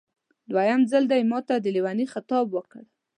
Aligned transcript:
دویم 0.51 0.81
ځل 0.91 1.03
دې 1.11 1.19
ماته 1.31 1.55
د 1.63 1.65
لېوني 1.75 2.05
خطاب 2.13 2.45
وکړ. 2.51 2.83